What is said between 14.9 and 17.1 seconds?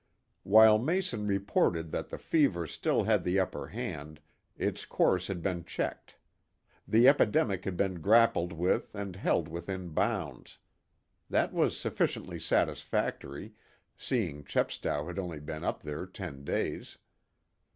had only been up there ten days.